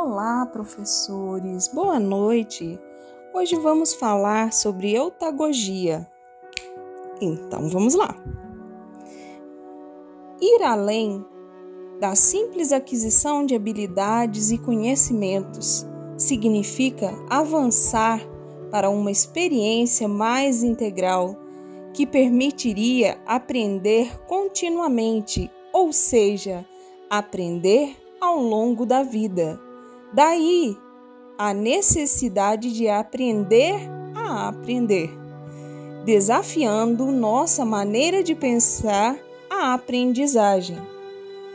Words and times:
Olá, 0.00 0.46
professores. 0.46 1.66
Boa 1.66 1.98
noite. 1.98 2.78
Hoje 3.34 3.56
vamos 3.56 3.94
falar 3.94 4.52
sobre 4.52 4.94
eutagogia. 4.94 6.08
Então, 7.20 7.68
vamos 7.68 7.94
lá. 7.94 8.14
Ir 10.40 10.62
além 10.62 11.26
da 11.98 12.14
simples 12.14 12.70
aquisição 12.70 13.44
de 13.44 13.56
habilidades 13.56 14.52
e 14.52 14.58
conhecimentos 14.58 15.84
significa 16.16 17.12
avançar 17.28 18.20
para 18.70 18.88
uma 18.88 19.10
experiência 19.10 20.06
mais 20.06 20.62
integral 20.62 21.34
que 21.92 22.06
permitiria 22.06 23.20
aprender 23.26 24.16
continuamente, 24.28 25.50
ou 25.72 25.92
seja, 25.92 26.64
aprender 27.10 27.96
ao 28.20 28.38
longo 28.38 28.86
da 28.86 29.02
vida 29.02 29.60
Daí 30.12 30.76
a 31.36 31.52
necessidade 31.52 32.72
de 32.72 32.88
aprender 32.88 33.74
a 34.14 34.48
aprender, 34.48 35.10
desafiando 36.04 37.06
nossa 37.12 37.64
maneira 37.64 38.22
de 38.22 38.34
pensar 38.34 39.18
a 39.50 39.74
aprendizagem. 39.74 40.78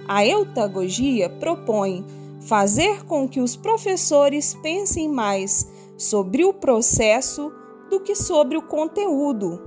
A 0.08 0.26
eutagogia 0.26 1.30
propõe 1.30 2.06
fazer 2.42 3.04
com 3.06 3.28
que 3.28 3.40
os 3.40 3.56
professores 3.56 4.54
pensem 4.62 5.10
mais 5.10 5.68
sobre 5.98 6.46
o 6.46 6.54
processo 6.54 7.52
do 7.90 8.00
que 8.00 8.16
sobre 8.16 8.58
o 8.58 8.62
conteúdo. 8.62 9.62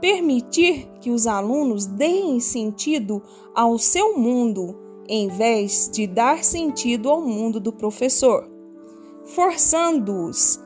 Permitir 0.00 0.88
que 1.00 1.10
os 1.10 1.26
alunos 1.26 1.86
deem 1.86 2.38
sentido 2.38 3.22
ao 3.54 3.78
seu 3.78 4.16
mundo 4.18 4.83
em 5.08 5.28
vez 5.28 5.90
de 5.92 6.06
dar 6.06 6.42
sentido 6.42 7.10
ao 7.10 7.20
mundo 7.20 7.60
do 7.60 7.72
professor, 7.72 8.48
forçando-os, 9.24 10.60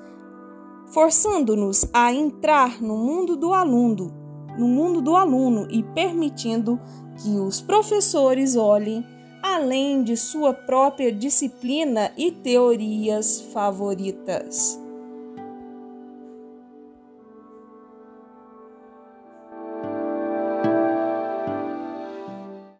forçando-nos 0.86 1.86
a 1.92 2.12
entrar 2.12 2.80
no 2.82 2.96
mundo 2.96 3.36
do 3.36 3.52
aluno, 3.52 4.12
no 4.58 4.66
mundo 4.66 5.00
do 5.00 5.16
aluno 5.16 5.66
e 5.70 5.82
permitindo 5.82 6.80
que 7.22 7.30
os 7.30 7.60
professores 7.60 8.56
olhem 8.56 9.04
além 9.42 10.02
de 10.02 10.16
sua 10.16 10.52
própria 10.52 11.12
disciplina 11.12 12.12
e 12.16 12.30
teorias 12.30 13.40
favoritas. 13.52 14.87